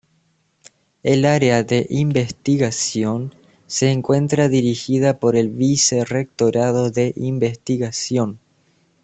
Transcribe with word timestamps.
El 1.03 1.25
área 1.25 1.61
de 1.63 1.85
investigación 1.91 3.35
se 3.67 3.91
encuentra 3.91 4.49
dirigida 4.49 5.19
por 5.19 5.35
el 5.35 5.49
Vicerrectorado 5.49 6.89
de 6.89 7.13
Investigación. 7.17 8.39